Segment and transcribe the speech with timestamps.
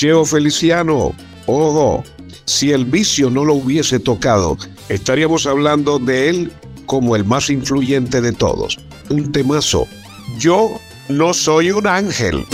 [0.00, 1.12] Cheo Feliciano,
[1.44, 2.02] ojo,
[2.46, 4.56] si el vicio no lo hubiese tocado,
[4.88, 6.52] estaríamos hablando de él
[6.86, 8.78] como el más influyente de todos.
[9.10, 9.86] Un temazo.
[10.38, 10.70] Yo
[11.10, 12.46] no soy un ángel.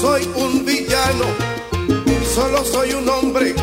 [0.00, 1.24] Soy un villano,
[2.34, 3.54] solo soy un hombre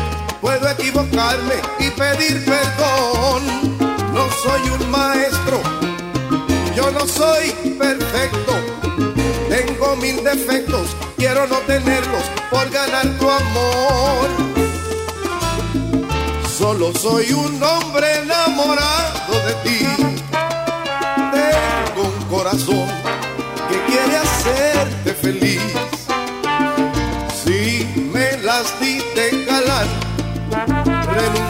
[0.50, 3.78] puedo equivocarme y pedir perdón.
[4.12, 5.60] No soy un maestro,
[6.74, 8.52] yo no soy perfecto.
[9.48, 14.28] Tengo mil defectos, quiero no tenerlos por ganar tu amor.
[16.58, 19.86] Solo soy un hombre enamorado de ti.
[21.32, 22.88] Tengo un corazón
[23.68, 25.59] que quiere hacerte feliz.
[30.50, 31.49] Galán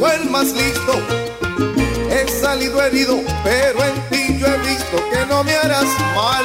[0.00, 1.20] tampoco el más listo
[2.40, 6.44] salido herido, pero en ti yo he visto que no me harás mal.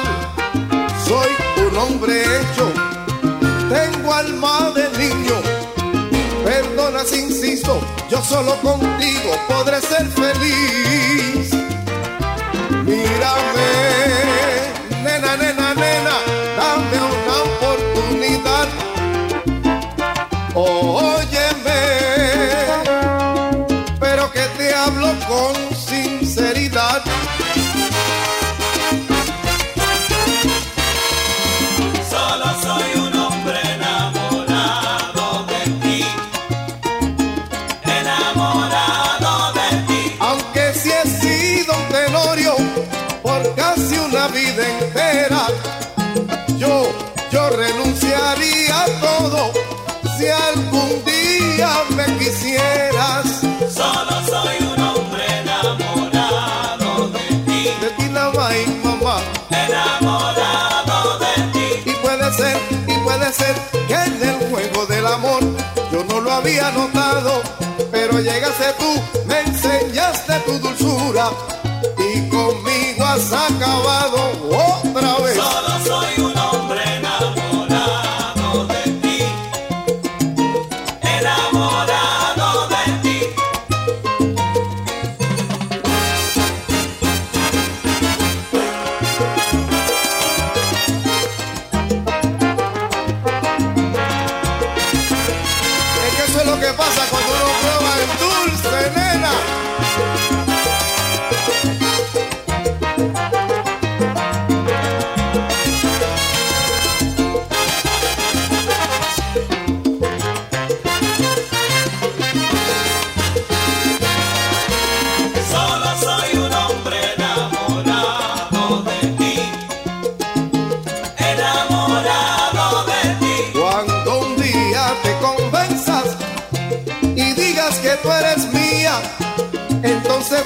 [1.07, 1.29] Soy
[1.67, 2.71] un hombre hecho,
[3.69, 5.35] tengo alma de niño.
[6.43, 11.51] Perdona si insisto, yo solo contigo podré ser feliz.
[12.85, 14.24] Mírame,
[66.35, 67.41] había notado,
[67.91, 71.29] pero llegaste tú, me enseñaste tu dulzura
[71.97, 74.17] y conmigo has acabado
[74.83, 75.64] otra vez.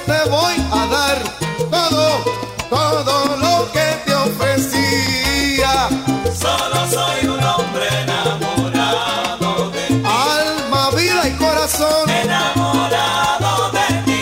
[0.06, 1.17] Te voy a dar
[1.70, 2.23] todo,
[2.70, 5.90] todo lo que te ofrecía.
[6.34, 10.03] Solo soy un hombre enamorado de ti.
[10.06, 12.09] Alma, vida y corazón.
[12.09, 14.22] Enamorado de ti.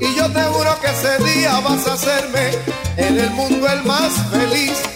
[0.00, 2.50] Y yo te juro que ese día vas a hacerme
[2.96, 4.95] en el mundo el más feliz.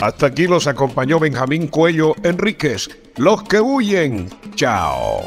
[0.00, 2.88] Hasta aquí los acompañó Benjamín Cuello Enríquez.
[3.16, 4.30] Los que huyen.
[4.54, 5.22] Chao.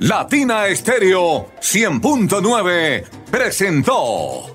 [0.00, 4.54] Latina Estéreo 100.9 presentó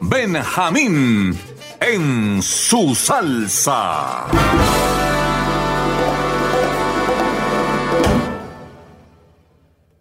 [0.00, 1.36] Benjamín
[1.80, 4.26] en su salsa.